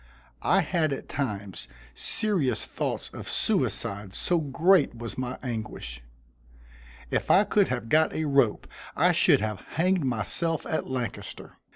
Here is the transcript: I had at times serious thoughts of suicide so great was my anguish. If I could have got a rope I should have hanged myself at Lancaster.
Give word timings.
I 0.41 0.61
had 0.61 0.91
at 0.93 1.07
times 1.07 1.67
serious 1.93 2.65
thoughts 2.65 3.09
of 3.13 3.27
suicide 3.27 4.15
so 4.15 4.39
great 4.39 4.95
was 4.97 5.15
my 5.15 5.37
anguish. 5.43 6.01
If 7.11 7.29
I 7.29 7.43
could 7.43 7.67
have 7.67 7.87
got 7.87 8.11
a 8.11 8.25
rope 8.25 8.65
I 8.95 9.11
should 9.11 9.41
have 9.41 9.59
hanged 9.73 10.03
myself 10.03 10.65
at 10.65 10.89
Lancaster. 10.89 11.59